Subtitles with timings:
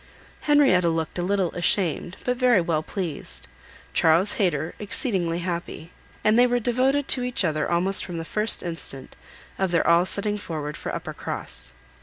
[0.49, 5.91] Henrietta looked a little ashamed, but very well pleased;—Charles Hayter exceedingly happy:
[6.23, 9.15] and they were devoted to each other almost from the first instant
[9.59, 11.71] of their all setting forward for Uppercross.